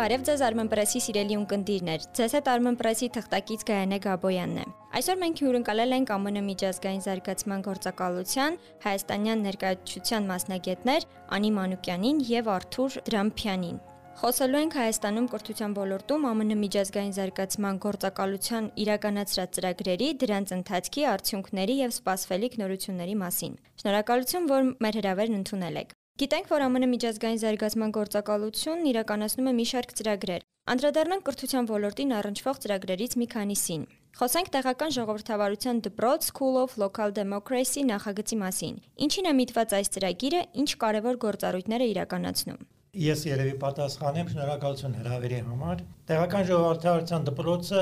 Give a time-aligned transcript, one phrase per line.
[0.00, 4.64] Բարև ձեզ Armenpress-ի սիրելի ունկնդիրներ։ Ձեզ հետ Armenpress-ի թղթակից Գայանե Գաբոյանն է։
[4.96, 12.98] Այսօր մենք հյուրընկալել ենք ԱՄՆ միջազգային զարգացման գործակալության հայաստանյան ներկայացության մասնագետներ Անի Մանուկյանին եւ Արթուր
[13.10, 13.78] Դրամփյանին։
[14.24, 21.96] Խոսելու ենք Հայաստանում կրթության ոլորտում ԱՄՆ միջազգային զարգացման գործակալության իրականացրած ծրագրերի, դրանց ընթացքի, արդյունքների եւ
[22.00, 28.88] սպասվելիք նորությունների մասին։ Շնորհակալություն, որ մեր հրավերն ընդունել եք։ Գիտենք, որ ԱՄՆ միջազգային զարգացման գործակալությունն
[28.90, 33.86] իրականացնում է մի շարք ծրագրեր։ Անդրադառնանք կրթության ոլորտին առնչվող ծրագրերից մի քանիսին։
[34.20, 38.76] Խոսենք տեղական ժողովրդավարության դպրոց School of Local Democracy նախագծի մասին։
[39.08, 42.60] Ինչին է միտված այս ծրագիրը, ինչ կարևոր գործառույթներ է իրականացնում։
[43.00, 47.80] Ես երևի պատասխանեմ, շնորհակալություն հրավերի համար։ Տեղական ժողովրդավարության դպրոցը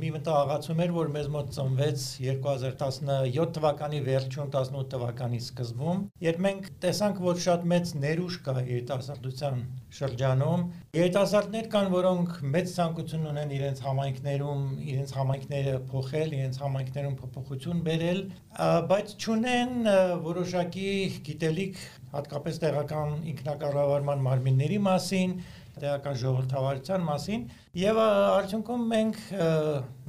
[0.00, 6.70] մի մտահղացում էր, որ մեզ մոտ ծնվեց 2017 թվականի վերջում, 18 թվականի սկզբում, երբ մենք
[6.86, 9.60] տեսանք, որ շատ մեծ ներուժ կա երիտասարդության
[9.98, 10.64] շրջանում։
[10.96, 14.64] Երիտասարդներ կան, որոնք մեծ ցանկություն ունեն իրենց համայնքներում,
[14.96, 18.24] իրենց համայնքները փոխել, իրենց համայնքներում փոփոխություն բերել,
[18.88, 19.92] բայց չունեն
[20.24, 20.88] որոշակի
[21.28, 21.84] գիտելիք
[22.16, 25.32] հատկապես տեղական ինքնակառավարման մարմինների մասին,
[25.82, 27.42] տեղական ժողովրդավարության մասին
[27.80, 29.18] եւ արդյունքում մենք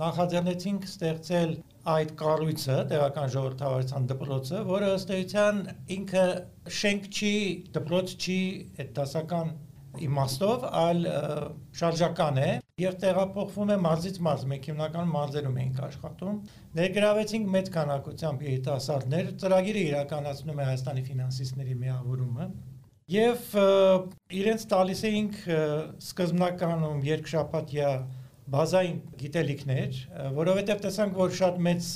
[0.02, 1.56] նախաձեռնեցինք ստեղծել
[1.94, 5.62] այդ կառույցը տեղական ժողովրդավարության դպրոցը, որը ըստ էության
[5.98, 6.26] ինքը
[6.78, 7.34] շենք չի,
[7.78, 8.40] դպրոց չի,
[8.84, 9.54] այդ դասական
[10.08, 11.06] իմաստով, այլ
[11.80, 12.50] շարժական է
[12.84, 16.36] եւ տեղափոխվում է մարզից մարզ։ Մենք հիմնականում մարզերում ենք աշխատում։
[16.78, 22.50] Ներգրավեցինք մեծ քանակությամբ երիտասարդներ, ծրագիրը իրականացնում է Հայաստանի ֆինանսիստների միավորումը։
[23.08, 23.54] Եվ
[24.36, 25.36] իրենց տալիս էինք
[26.04, 27.92] սկզբնականում երկշաբաթյա
[28.48, 29.98] բազային գիտելիքներ,
[30.38, 31.88] որովհետև տեսանք, որ շատ մեծ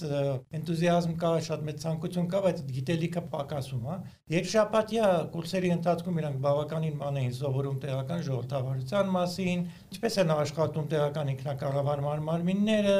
[0.59, 3.95] энտուզիազմ կա, շատ մեծ ցանկություն կա, բայց գիտելիքը պակասում է։
[4.35, 11.31] Երկշաբաթյա կուրսերի ընթացքում իրանք բավականին ման էին սովորում տեղական ժողովրդավարության մասին, ինչպես են աշխատում տեղական
[11.35, 12.97] ինքնակառավարման մարմինները,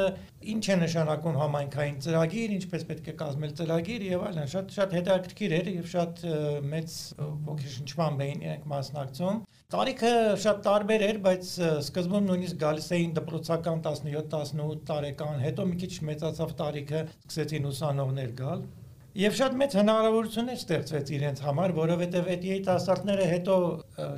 [0.52, 5.56] ինչ է նշանակում համայնքային ծրագիր, ինչպես պետք է կազմել ծրագիր եւ այլն, շատ շատ հետաքրքիր
[5.60, 6.24] էր եւ շատ
[6.72, 6.96] մեծ
[7.52, 11.50] ոգեշնչման էին իրենք մասնակցում։ Տարիքը շատ տարբեր էր, բայց
[11.82, 18.66] սկզբում նույնիսկ գալիս էին դպրոցական 17-18 տարեկան, հետո մի քիչ մեծացավ տարիքը, սկսեցին ուսանողներ գալ։
[19.12, 23.56] Եվ շատ մեծ հնարավորություններ ստեղծվեց իրենց համար, որովհետև այդ երիտասարդները հետո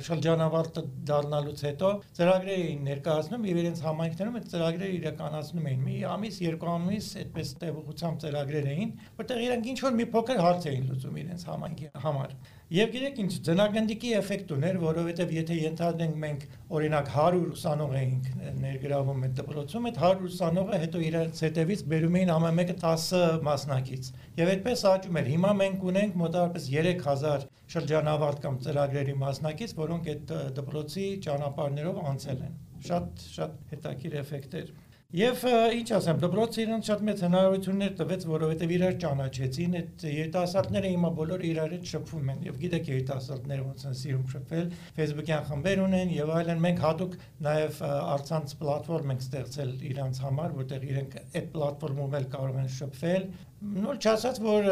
[0.07, 6.41] շրջանավարտը դառնալուց հետո ծրագրեր էին ներկայացնում եւ իրենց համայնքներում այդ ծրագրերը իրականացնում էին։ Մի ամիս,
[6.47, 11.19] երկու ամիս այդպես տևողությամբ ծրագրեր էին, որտեղ իրենք ինչ որ մի փոքր հարց էին լուծում
[11.25, 12.37] իրենց համայնքի համար։
[12.75, 16.45] Եվ գիտեք ինչ, ձնագնդիկի էֆեկտ ուներ, որովհետև եթե ենթադրենք մենք
[16.75, 18.29] օրինակ 100 ուսանող էինք
[18.63, 24.09] ներգրավում այդ դպրոցում, այդ 100 ուսանողը հետո իրենց հետևից բերում էին ամեն մեկը 10 մասնակից։
[24.41, 30.33] Եվ այդպես աճում էր։ Հիմա մենք ունենք մոտավորապես 3000 շրջանավարտ կամ ծրագրերի մասնակից, որոնք այդ
[30.61, 32.57] դպրոցի ճանապարհներով անցել են։
[32.89, 34.73] Շատ շատ հետաքրիր էֆեկտ էր։
[35.15, 35.43] Եվ
[35.77, 41.45] ինչ ասեմ, դպրոցը իրենց շատ մեծ հնարավորություններ տվեց, որովհետև իրար ճանաչեցին, այդ երիտասարդները հիմա բոլորը
[41.49, 44.67] իրար հետ շփվում են եւ գիտեք երիտասարդները ոնց են սիրում շփվել,
[44.99, 47.17] Facebook-յան խմբեր ունեն եւ այլն, մենք հատուկ
[47.47, 53.29] նաեւ արցանց պլատֆորմ ենք ստեղծել իրանց համար, որտեղ իրենք այդ պլատֆորմում էլ կարող են շփվել,
[53.63, 54.65] Նոր չասած, որ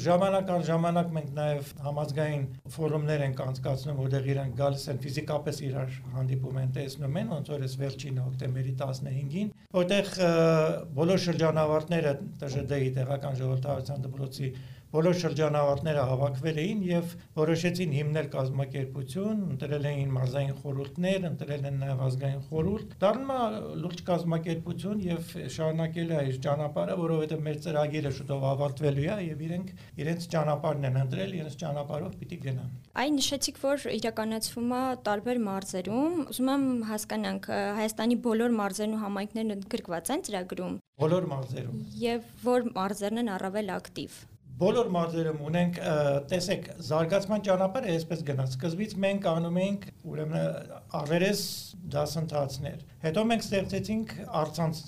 [0.00, 5.98] ժամանակ առ ժամանակ մենք նաև համազգային ֆորումներ ենք անցկացնում, որտեղ իրանք գալիս են ֆիզիկապես իրար
[6.14, 10.10] հանդիպում են, տեսնում են, ոնց որ էս վերջին հոկտեմբերի 15-ին, որտեղ
[10.96, 12.14] բոլոր շրջանավարտները
[12.48, 14.50] ՏԺԴ-ի տեղական ժողովրդավարության դպրոցի
[14.94, 22.02] բոլոր շրջանավարտները հավաքվել էին եւ որոշեցին հիմնել կազմակերպություն, ընտրել էին մարզային խորհուրդներ, ընտրել են նաեւ
[22.04, 23.38] ազգային խորհուրդ։ Դառնում է
[23.82, 29.72] լուրջ կազմակերպություն եւ շարունակել է իր ճանապարհը, որովհետեւ մեր ծրագիրը շուտով ավարտվելու է եւ իրենք
[30.04, 32.70] իրենց ճանապարհն են ընտրել, իրենց ճանապարհով պիտի գնան։
[33.02, 37.50] Այն նշեցիք, որ իրականացվում է տարբեր մարզերում։ Ուզում եմ հասկանանք
[37.82, 43.74] Հայաստանի բոլոր մարզերն ու համայնքներն ընդգրկված են ծրագրում։ Բոլոր մարզերում։ Եվ որ մարզերն են առավել
[43.74, 44.22] ակտիվ
[44.54, 45.78] բոլոր մարզերում ունենք,
[46.30, 50.68] տեսեք, զարգացման ճանապարհը այսպես գնաց։ Սկզբից մենք անում էինք ուրեմն
[51.00, 51.42] ավերես
[51.94, 54.14] դասընթացներ։ Հետո մենք ստեղծեցինք
[54.44, 54.82] արցանց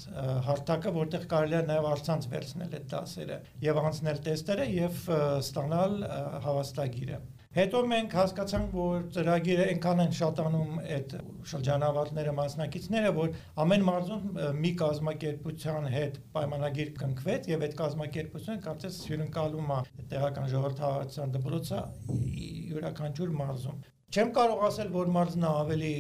[0.46, 5.02] հարթակը, որտեղ կարելի է նաև արցանց վերցնել այդ դասերը եւ անցնել տեստերը եւ
[5.42, 5.98] ստանալ
[6.46, 7.20] հավաստագիրը։
[7.56, 11.12] Հետո մենք հասկացանք, որ ծրագիրը այնքան են շատանում այդ
[11.53, 13.31] շրջանավարտները, մասնակիցները, որ
[13.64, 14.26] ամեն մարզում
[14.61, 19.81] մի կազմակերպության հետ պայմանագիր կնքվեց եւ այդ կազմակերպությունը կարծես հյուրընկալում է
[20.12, 21.81] տեղական ժողովրդավարության դպրոցը
[22.76, 23.81] յուրաքանչյուր մարզում։
[24.17, 25.94] Չեմ կարող ասել, որ մարզն ավելի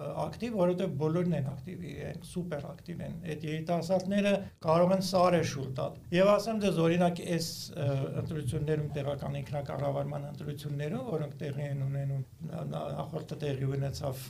[0.00, 4.32] ակտիվ, որովհետև բոլորն են ակտիվ են, սուպեր ակտիվ են։ Այդ երիտասարդները
[4.66, 7.48] կարող են սարը շուտ տալ։ Եվ ասեմ դες օրինակ այս
[8.20, 12.24] ընտրություններում տեղական ինքնակառավարման ընտրություններում, որոնք տեղի են ունենում
[12.70, 14.24] նախորդը տեղի ունեցավ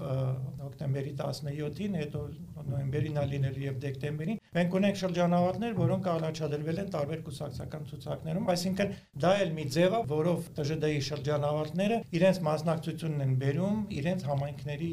[0.61, 2.25] հոկտեմբերի 17-ին, հետո
[2.71, 8.93] նոյեմբերին ալինել եւ դեկտեմբերին, մենք ունենք շրջանավարտներ, որոնք առաջադրվել են տարբեր կուսակցական ցուցակներում, այսինքն
[9.25, 14.93] դա էլ մի ձև է, որով ՏԺԴ-ի շրջանավարտները իրենց մասնակցությունն են բերում իրենց համայնքների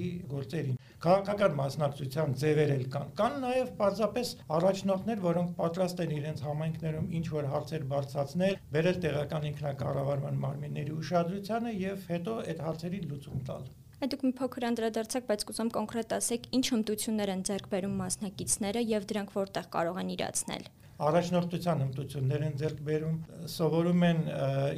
[0.67, 7.11] գործերին։ Քաղաքական մասնակցության ձևեր էլ կան։ Կան նաև պարզապես առաջնորդներ, որոնք պատրաստ են իրենց համայնքներում
[7.17, 13.69] ինչ որ հարցեր բարձրացնել, վերել տեղական ինքնակառավարման մարմինների ուշադրությանը եւ հետո այդ հարցերի լուծում տալ։
[13.97, 18.83] Այդ դուք մի փոքր անդրադարձակ, բայց կուզում կոնկրետ ասեք, ինչ հմտություններ են ձեռք բերում մասնակիցները
[18.93, 23.17] եւ դրանք որտեղ կարող են իրացնել առաջնորդության հմտություններ են ձեռք բերում,
[23.53, 24.21] սովորում են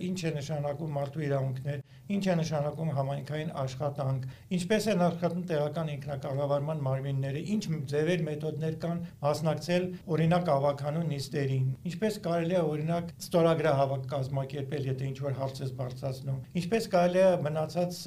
[0.09, 4.25] ինչ է նշանակում մարդու իրավունքներ, ինչ է նշանակում համայնքային աշխատանք,
[4.57, 7.63] ինչպես են աշխատում տեղական ինքնակառավարման մարմինները, ինչ
[7.93, 9.85] ձևեր, մեթոդներ կան մասնակցել
[10.15, 16.41] օրինակ ավականու նիստերին, ինչպես կարելի է օրինակ ստորագրահավաք կազմակերպել, եթե ինչ որ հարց է բարձրացնում,
[16.63, 18.01] ինչպես կարելի է մնացած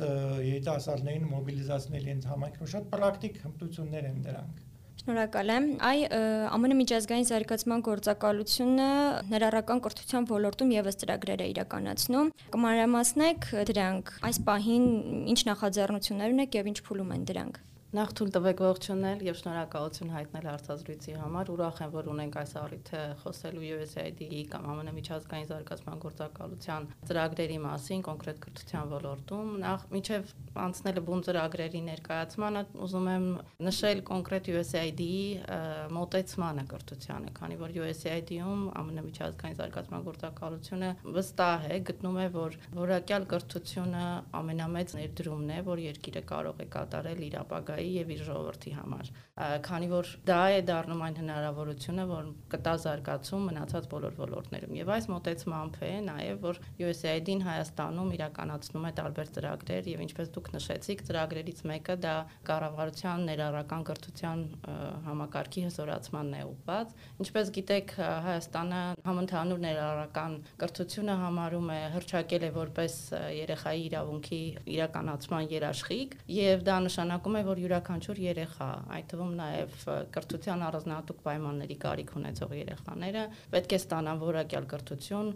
[0.50, 4.68] երիտասարդներին մոբիլիզացնել իրենց համայնքում, շատ պրակտիկ հմտություններ են դրանք։
[5.02, 6.00] Շնորհակալ եմ։ Այ
[6.54, 8.86] ԱՄՆ միջազգային զարգացման գործակալությունը
[9.32, 14.86] ներառական կրթության ոլորտում եւս ծրագրեր է իրականացնում։ Կմանրամասնեք դրանք այս պահին
[15.34, 17.58] ինչ նախաձեռնություններ ունեք եւ ինչ փուլում են դրանք։
[17.92, 23.00] Նախ թույլ տվեք ողջունել եւ շնորհակալություն հայտնել հարցազրույցի համար։ Ուրախ եմ, որ ունենք այս առիթը
[23.20, 31.02] խոսելու USAID-ի կամ ԱՄՆ միջազգային զարգացման գործակալության ծրագրերի մասին կոնկրետ կրթության ոլորտում։ Նախ միջև անցնելը
[31.12, 33.26] բուն ծրագրերի ներկայացմանը ուզում եմ
[33.68, 35.12] նշել կոնկրետ USAID-ի
[35.92, 43.28] մոտեցմանը կրթությանը, քանի որ USAID-ում ԱՄՆ միջազգային զարգացման գործակալությունը վստահ է, գտնում է, որ որակյալ
[43.36, 44.08] կրթությունը
[44.40, 49.10] ամենամեծ ներդրումն է, որ երկիրը կարող է կատարել իր ապագայի երկրի եւ իր ժողովրդի համար
[49.66, 55.08] քանի որ դա է դառնում այն հնարավորությունը որ կտա զարգացում մնացած բոլոր ոլորտներում եւ այս
[55.12, 61.62] մոտեցմամբ է նաեւ որ USAID-ին Հայաստանում իրականացնում է տարբեր ծրագրեր եւ ինչպես դուք նշեցիք ծրագրերից
[61.72, 62.14] մեկը դա
[62.52, 64.44] կառավարության ներառական կրթության
[65.08, 67.96] համակարգի հզորացմանն է ուղղված ինչպես գիտեք
[68.28, 72.98] Հայաստանը համընդհանուր ներառական կրթությունը համարում է հրճակել է որպես
[73.42, 74.42] երեխայի իրավունքի
[74.76, 79.76] իրականացման երաշխիք եւ դա նշանակում է որ յուրաքանչյուր երեխա, այդ թվում նաև
[80.12, 83.22] կրթության առանձնահատուկ պայմանների կարիք ունեցող երեխաները
[83.52, 85.30] պետք է ստանան որակյալ կրթություն,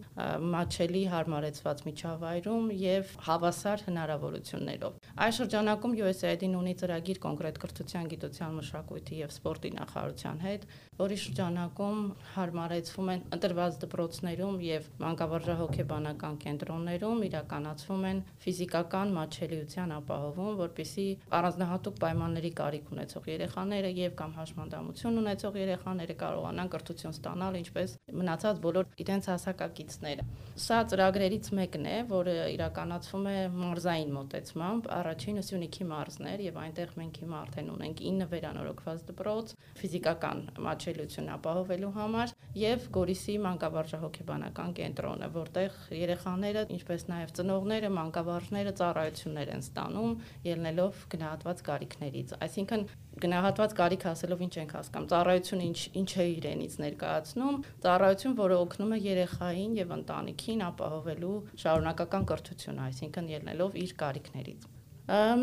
[0.53, 9.21] մաչելի հարմարեցված միջավայրում եւ հավասար հնարավորություններով։ Այս շրջանակում USAID-ին ունի ծրագիր կոնկրետ կրթության, գիտության, մշակույթի
[9.23, 10.69] եւ սպորտի նախարարության հետ,
[11.01, 12.01] որի շրջանակում
[12.37, 21.07] հարմարեցվում են ընտրված դպրոցներում եւ մանկավարժահոգեբանական կենտրոններում իրականացվում են ֆիզիկական մաչելիության ապահովում, որպիսի
[21.37, 27.95] առանձնահատուկ պայմաններ պայմանների կարիք ունեցող երեխաները եւ կամ հաշմանդամություն ունեցող երեխաները կարողանան կրթություն ստանալ, ինչպես
[28.19, 30.25] մնացած բոլոր իրենց հասակակիցները։
[30.67, 37.21] Սա ծրագրերից մեկն է, որը իրականացվում է մարզային մոտեցմամբ, առաջին Սյունիքի մարզներ եւ այնտեղ մենք
[37.23, 45.75] հիմա արդեն ունենք 9 վերանորոգված դպրոց ֆիզիկական մաչելիություն ապահովելու համար եւ Գորիսի մանկավարժահոգեբանական կենտրոնը, որտեղ
[45.93, 50.15] երեխաները, ինչպես նաեւ ծնողները, մանկավարժները ծառայություններ են ստանում,
[50.47, 52.83] ելնելով գնահատված կարիքների ծառայություններից, այսինքն
[53.23, 58.93] գնահատված կարիք ասելով ինչ ենք հասկանում։ Ծառայությունը ինչ ինչ է իրենից ներկայացնում, ծառայություն, որը օգնում
[58.97, 64.71] է երեխային եւ ընտանիքին ապահովելու շարունակական կրթություն, այսինքն ելնելով իր կարիքներից։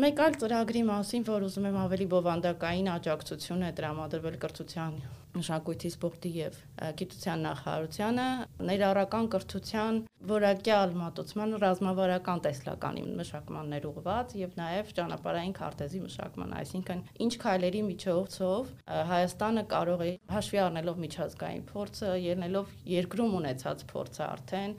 [0.04, 4.98] Մեկ այլ ծրագրի մասին, որ ուզում եմ ավելի բովանդակային աջակցություն է տրամադրվել կրթության
[5.34, 6.58] մշակույթի սպորտի եւ
[7.00, 8.26] գիտության նախարարությանը
[8.70, 17.32] ներառական կրթության որակյալ մատուցման ռազմավարական տեսլականի մշակմաններ ուղված եւ նաեւ ճանապարհային քարտեզի մշակման, այսինքն ինչ
[17.44, 18.70] քայլերի միջոցով
[19.10, 24.76] Հայաստանը կարող է հաշվի առնելով միջազգային փորձը, ելնելով երկրում ունեցած փորձը արդեն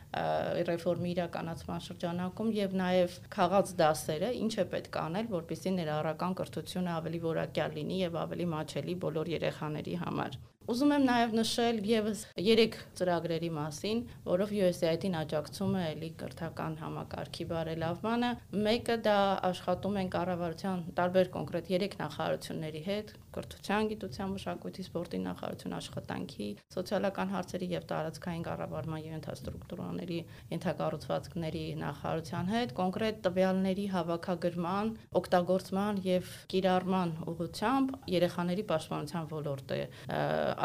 [0.72, 7.24] ռեֆորմի իրականացման շրջանակում եւ նաեւ քաղաց դասերը ինչ է պետք անել, որպեսզի ներառական կրթությունը ավելի
[7.30, 13.50] որակյալ լինի եւ ավելի մաչելի բոլոր երեխաների համար։ Ուզում եմ նաև նշել եւս 3 ծրագրերի
[13.54, 18.32] մասին, որով USAID-ին աջակցում է էլի կրթական համակարգի բարելավմանը։
[18.66, 19.18] Մեկը դա
[19.52, 27.34] աշխատում են կառավարության տարբեր կոնկրետ 3 նախարարությունների հետ, կրթության, գիտության, մշակույթի, սպորտի նախարարություն, աշխատանքի, սոցիալական
[27.36, 30.20] հարցերի եւ տարածքային կառավարման եւ ինֆրաստրուկտուրաների
[30.56, 39.80] ենթակառուցվածքների նախարարության հետ կոնկրետ տվյալների հավաքագրման, օգտագործման եւ կիրառման ուղղությամբ երեխաների պաշտպանության ոլորտը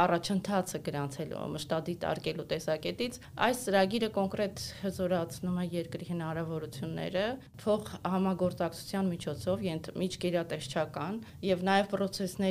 [0.04, 7.24] առաջընթացը գրանցել մշտադիտ արկելու տեսակետից այս ծրագիրը կոնկրետ հզորացնում է երկրի հնարավորությունները
[7.64, 9.64] փող համագործակցության միջոցով
[10.00, 11.90] միջգերատեսչական եւ նաեւ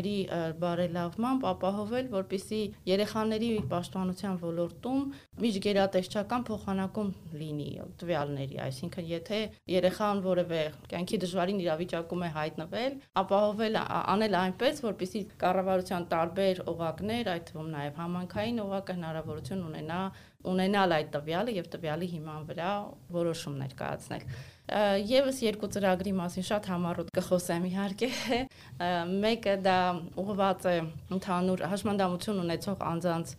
[0.10, 5.02] process-ների բարելավմամբ ապահովել, որպիսի երեխաների պաշտպանության ոլորտում
[5.44, 7.70] միջգերատեսչական փոխանակում լինի
[8.02, 9.40] տվյալների, այսինքն եթե
[9.74, 17.50] երեխան որևէ կյանքի դժվարին իրավիճակում է հայտնվել, ապահովել անել այնպես, որպիսի կառավարության տարբեր օղակներ, այդ
[17.50, 20.02] թվում նաև համանքային օղակը հնարավորություն ունենա
[20.50, 22.70] ունենալ այդ տվյալը եւ տվյալի հիման վրա
[23.12, 24.24] որոշում ներկայացնել
[24.70, 28.10] Եվս երկու ծրագրի մասին շատ համառոտ կխոսեմ իհարկե։
[29.24, 29.78] Մեկը դա
[30.22, 30.74] ուղղված է
[31.16, 33.34] ընդհանուր հաշմանդամություն ունեցող անձանց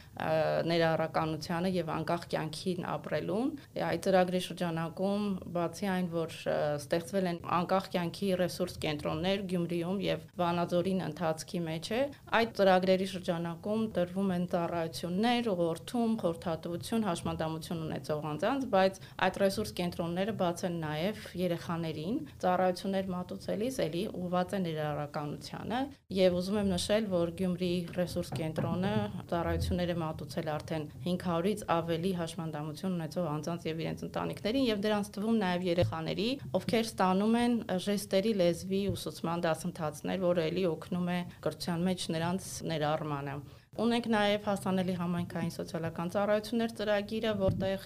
[0.71, 3.53] ներառականությանը եւ անկախ կյանքին ապրելուն։
[3.91, 6.35] Այդ ծրագրի շրջանակում բացի այն, որ
[6.81, 12.03] ստեղծվել են անկախ կյանքի ռեսուրս կենտրոններ Գյումրիում եւ Վանաձորին ընթացքի մեջ է,
[12.41, 20.37] այդ ծրագրերի շրջանակում տրվում են ծառայություններ, ուղղորդում, խորհրդատվություն, հաշմանդամություն ունեցող անձանց, բայց այդ ռեսուրս կենտրոնները
[20.41, 25.81] բաց են նաեւ երեխաներին ծառայություններ մատուցելիս էլի ուղղված է ներառականությանը
[26.19, 28.93] եւ ուզում եմ նշել, որ Գյումրի ռեսուրս կենտրոնը
[29.31, 35.41] ծառայություններ է մատուցել արդեն 500-ից ավելի հաշմանդամություն ունեցող անձանց եւ իրենց ընտանիքներին եւ դրանց թվում
[35.45, 36.29] նաեւ երեխաների,
[36.61, 43.60] ովքեր ստանում են ժեստերի լեզվի ուսուցման դասընթացներ, որը էլի օգնում է կրթության մեջ նրանց ներառմանը։
[43.79, 47.85] Ունենք նաև հասանելի համայնքային սոցիալական ծառայություններ ծրագիրը, որտեղ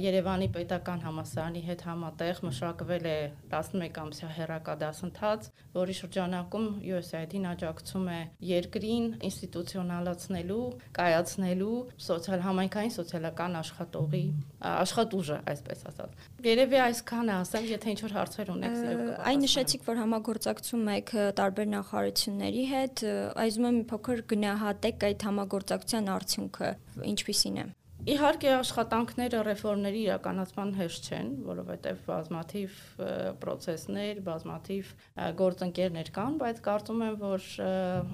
[0.00, 3.18] Երևանի պետական համալսարանի հետ համատեղ մշակվել է
[3.52, 10.64] 11 ամսյա հերակա դասընթաց, որի շրջանակում USAID-ին աջակցում է երկրին ինստիտուցիոնալացնելու,
[10.96, 11.76] կայացնելու
[12.08, 14.24] սոցիալ համայնքային սոցիալական աշխատողի
[14.72, 16.16] աշխատուժը, այսպես ասած։
[16.46, 18.74] Երևի այսքանը ասեմ, եթե ինչ որ հարցեր ունեք,
[19.30, 21.10] այն նշեցիք, որ համագործակցում եք
[21.40, 23.02] տարբեր նախարարությունների հետ,
[23.46, 26.70] այզում եմ փոքր գնահատեք այդ համագործակցության արդյունքը
[27.16, 27.66] ինչպիսին է։
[28.06, 32.76] Իհարկե աշխատանքները ռեֆորմների իրականացման հեշտ չեն, որովհետև բազմաթիվ
[33.42, 34.92] process-ներ, բազմաթիվ
[35.40, 37.48] գործընկերներ կան, բայց կարծում եմ, որ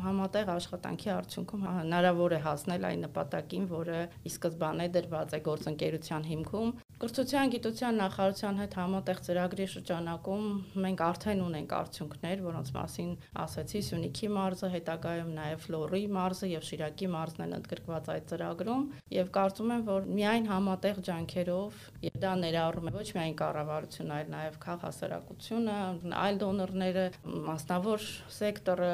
[0.06, 6.72] համատեղ աշխատանքի արդյունքում հնարավոր է հասնել այն նպատակին, որը ի սկզբանե դրված է գործընկերության հիմքում
[7.02, 10.42] Կրթության գիտության նախարարության հետ համատեղ ծրագրի շրջանակում
[10.84, 13.08] մենք արդեն ունենք արդյունքներ, որոնց մասին
[13.42, 18.84] ասացի Սյունիքի մարզը, հետագայում նաև Ֆլորի մարզը եւ Շիրակի մարզն են ընդգրկված այդ ծրագրում
[19.18, 24.32] եւ կարծում եմ, որ միայն համատեղ ջանքերով եւ դա ներառում է ոչ միայն կառավարությունը, այլ
[24.36, 25.76] նաև քաղաքասարակությունը,
[26.22, 27.04] այլ դոնորները,
[27.50, 28.06] մասնավոր
[28.38, 28.92] սեկտորը,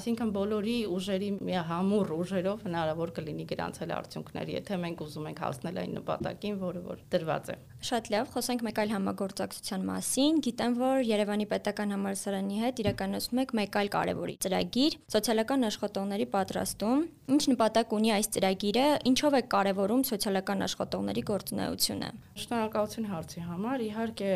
[0.00, 5.96] այսինքն բոլորի ուժերի միահամուռ ուժերով հնարավոր կլինի գրանցել արդյունքներ, եթե մենք ուզում ենք հասնել այն
[6.00, 11.46] նպատակին, որը որ դրված է։ Շատ լավ, խոսենք մեկ այլ համագործակցության մասին։ Գիտեմ, որ Երևանի
[11.48, 18.12] Պետական Համալսարանի հետ իրականացում եք մեկ այլ կարևորի ծրագիր՝ սոցիալական աշխատողների պատրաստում։ Ինչ նպատակ ունի
[18.18, 22.10] այս ծրագիրը, ինչով է կարևորում սոցիալական աշխատողների գործունեությունը։
[22.44, 24.30] Շնորհակալություն հարցի համար։ Իհարկե,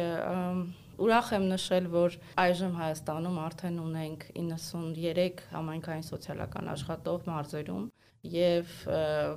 [0.94, 7.88] Ուրախ եմ նշել, որ այժմ Հայաստանում արդեն ունենք 93 համայնքային սոցիալական աշխատող մարզերում
[8.24, 8.70] եւ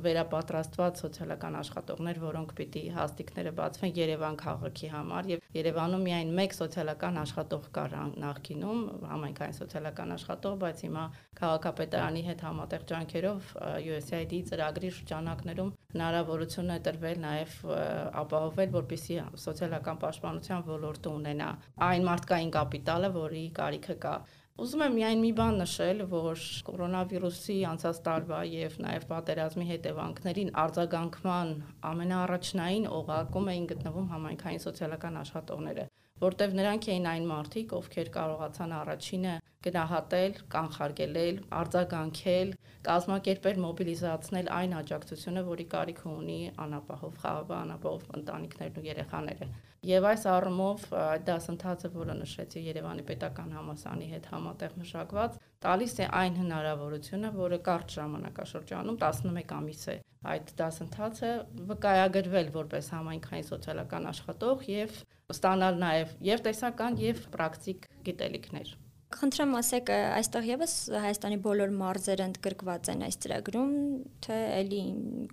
[0.03, 7.19] վերապատրաստված սոցիալական աշխատողներ, որոնք պիտի հաստիկները բացվեն Երևան քաղաքի համար եւ Երևանում միայն մեկ սոցիալական
[7.23, 11.03] աշխատող կար նախկինում, համայնքային սոցիալական աշխատող, բայց հիմա
[11.41, 13.51] քաղաքապետարանի հետ համատեղ ջանքերով
[13.87, 17.53] USAID ծրագրի շրջանակներում հնարավորություն է տրվել նաև
[18.23, 21.51] ապահովել, որպեսզի սոցիալական պաշտպանության ոլորտը ունենա
[21.87, 24.15] այն մարդկային կապիտալը, որի կարիքը կա
[24.57, 31.53] Ուզում եմ միայն մի բան նշել, որ կորոնավիրուսի անցած տարվա եւ նաեւ պատերազմի հետևանքներին արձագանքման
[31.91, 35.85] ամենաառաջնային օղակում էին գտնվում համայնքային սոցիալական աշխատողները
[36.21, 39.33] որտեվ նրանք էին այն մարդիկ, ովքեր կարողացան առաջինը
[39.67, 42.53] գնահատել, կանխարգելել, արձագանքել,
[42.87, 49.49] կազմակերպել, մոբիլիզացնել այն աջակցությունը, որի կարիք ունի անապահով խաղաղ անապահով ընտանիքներն ու երեխաները։
[49.85, 56.07] Եվ այս առումով այդ դասընթացը, որը նշեցի Երևանի Պետական Համալսարանի հետ համատեղ մշակված, տալիս է
[56.21, 59.97] այն հնարավորությունը, որը կարճ ժամանակաշրջանում 11 ամիս է
[60.33, 61.31] այդ դասընթացը
[61.69, 64.97] վկայագրվել որպես համայնքային սոցիալական աշխատող եւ
[65.37, 68.75] ստանալ նաեւ եւ տեսական եւ պրակտիկ գիտելիքներ։
[69.07, 73.69] Խնդրեմ ասեք, այստեղ եւս Հայաստանի բոլոր մարզերը ընդգրկված են այս ծրագրում,
[74.25, 74.81] թե ելի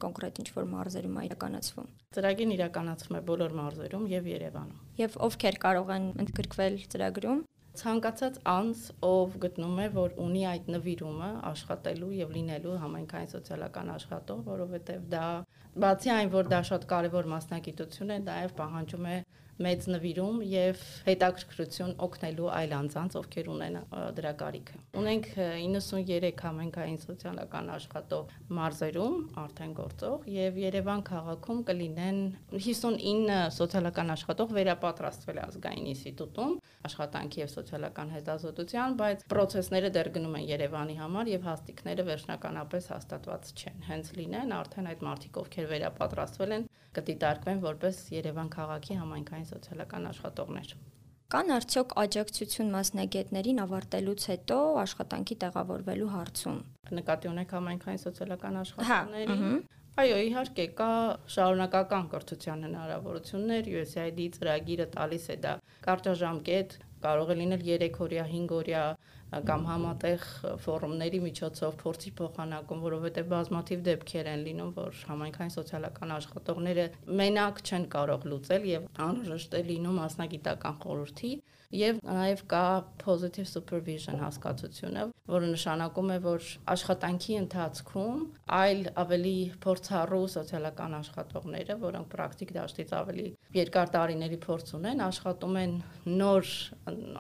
[0.05, 5.59] կոնկրետ ինչ որ մարզերում է իրականացվում։ Ծրագիրն իրականացվում է բոլոր մարզերում եւ Երևանում։ Եվ ովքեր
[5.67, 7.43] կարող են ընդգրկվել ծրագրում։
[7.75, 14.45] ցանկացած անձ, ով գտնում է, որ ունի այդ նվիրումը աշխատելու եւ լինելու համայնքային սոցիալական աշխատող,
[14.47, 15.25] որովհետեւ դա
[15.85, 19.17] բացի այն, որ դա շատ կարեւոր մասնագիտություն է, նաեւ պահանջում է
[19.63, 23.77] մեծ նվիրում եւ հետաքրքրություն օգնելու այլ անձանց, ովքեր ունեն
[24.19, 32.21] դրա կարիքը։ Ունենք 93 համենքային սոցիալական աշխատող մարզերում արդեն գործող եւ Երևան քաղաքում կլինեն
[32.59, 40.49] 59 սոցիալական աշխատող վերապատրաստվել ազգային ինստիտուտում աշխատանքի եւ սոցիալական հետազոտության, բայց process-ները դեռ գնում են
[40.51, 46.67] Երևանի համար եւ հաստիկները վերջնականապես հաստատված չեն։ Հենց լինեն արդեն այդ մարդիկ, ովքեր վերապատրաստվել են,
[46.97, 50.75] կդիտարկվեն որպես Երևան քաղաքի համայնքային սոցիալական աշխատողներ։
[51.35, 56.59] Կան արդյոք աջակցություն մասնագետներին ավարտելուց հետո աշխատանքի տեղավորվելու հարցում։
[56.99, 59.57] Նկատի ունեք համայնքային սոցիալական Հա, աշխատողներին։
[59.95, 60.91] Այո, իհարկե կա
[61.31, 65.53] շարունակական կրթության հնարավորություններ, USAID ծրագիրը տալիս է դա
[65.85, 66.75] կարճաժամկետ,
[67.05, 68.83] կարող է լինել 3 օրյա, 5 օրյա
[69.49, 70.27] կամ համատեղ
[70.65, 76.87] ֆորումների միջոցով փորձի փոխանակում, որովհետև բազմաթիվ դեպքեր են լինում, որ համայնքային սոցիալական աշխատողները
[77.23, 81.33] մենակ չեն կարող լուծել եւ անհրաժեշտ է լինում մասնագիտական խորհրդի
[81.75, 82.65] եւ նաեւ կա
[83.03, 88.21] positive supervision հասկացությունը, որը նշանակում է, որ աշխատանքի ընթացքում
[88.59, 93.27] այլ ավելի փորձառու սոցիալական աշխատողները, որոնք պրակտիկ դաշտից ավելի
[93.59, 95.75] երկար տարիների փորձ ունեն, աշխատում են
[96.23, 96.53] նոր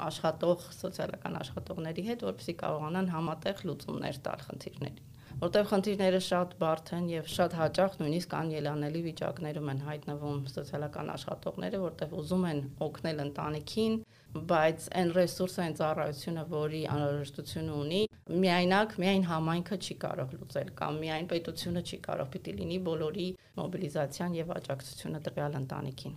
[0.09, 5.03] աշխատող սոցիալական աշխատողների հետ, որպեսզի կարողանան համատեղ լուծումներ տալ խնդիրներին
[5.45, 11.81] որտեղ խնդիրները շատ բարդ են եւ շատ հաճախ նույնիսկ անելանելի վիճակներում են հայտնվում սոցիալական աշխատողները,
[11.85, 13.97] որտեղ ուզում են օգնել ընտանիքին,
[14.53, 18.03] բայց այն ռեսուրսը, այն ծառայությունը, որի անհրաժեշտությունը ունի,
[18.45, 23.27] միայնակ միայն համայնքը չի կարող լուծել կամ միայն պետությունը չի կարող պիտի լինի բոլորի
[23.59, 26.17] մոբիլիզացիան եւ աջակցությունը տվյալ ընտանիքին։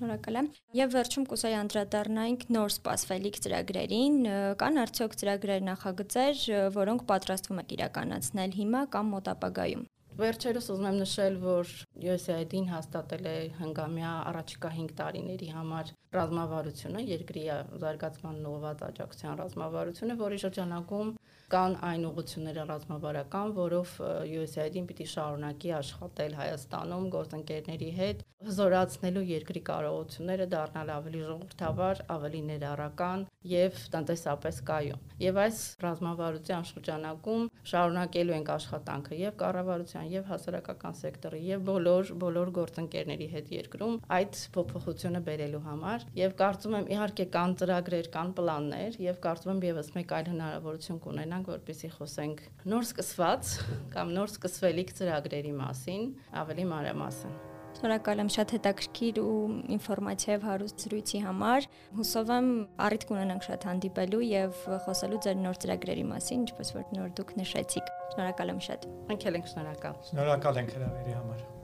[0.00, 0.46] Շնորհակալ եմ։
[0.78, 4.16] Եվ վերջում կուսայի անդրադառնայինք նոր սպասվելիք ծրագրերին։
[4.62, 6.44] Կան արդյոք ծրագրեր նախագծեր,
[6.80, 9.84] որոնք պատրաստվում եք իրականացնել հիմա կամ մոտ ապագայում։
[10.20, 11.70] Վերջերս ուզում եմ նշել, որ
[12.04, 17.44] USAID-ին հաստատել է հնգամյա առաջիկա 5 տարիների համար ռազմավարությունը, երկրի
[17.84, 21.12] զարգացման ուղղված աջակցության ռազմավարությունը, որի շրջանակում
[21.50, 23.94] կան այն ուղղությունները ռազմավարական, որով
[24.40, 33.26] USAID-ին պիտի շարունակի աշխատել Հայաստանում գործընկերների հետ, հզորացնելու երկրի կարողությունները դառնալ ավելի ժողովրդավար, ավելի ներառական
[33.46, 41.40] եւ տնտեսապես կայուն։ Եվ այս ռազմավարության շրջանակում շարունակելու ենք աշխատանքը եւ կառավարության եւ հասարակական սեկտորի
[41.50, 47.56] եւ բոլոր բոլոր գործընկերների հետ երկրում այդ փոփոխությունը բերելու համար եւ կարծում եմ իհարկե կան
[47.60, 52.86] ծրագրեր, կան պլաններ եւ կարծում եմ եւս մեկ այլ հնարավորություն կունենանք ունենանք, որպեսզի խոսենք նոր
[52.88, 53.52] սկսված
[53.94, 56.10] կամ նոր սկսվելիք ծրագրերի մասին,
[56.42, 57.49] ավելի մանրամասն։
[57.80, 59.36] Շնորհակալ եմ շատ հետաքրքիր ու
[59.76, 62.50] ինֆորմատիվ հարուստ զրույցի համար։ Հուսով եմ
[62.86, 67.88] առիթ կունենանք շատ հանդիպելու եւ խոսելու ձեր նոր ծրագրերի մասին, ինչպես որ նոր դուք նշեցիք։
[68.12, 71.59] Շնորհակալ եմ շատ։ Մենք էլ ենք շնորհակալ։ Շնորհակալ ենք հրավերի համար։